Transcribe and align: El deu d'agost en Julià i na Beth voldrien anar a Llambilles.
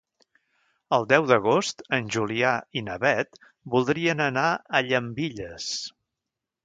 El 0.95 1.03
deu 1.09 1.27
d'agost 1.31 1.83
en 1.97 2.09
Julià 2.15 2.53
i 2.81 2.83
na 2.87 2.95
Beth 3.05 3.39
voldrien 3.75 4.25
anar 4.31 4.47
a 4.55 4.83
Llambilles. 4.89 5.69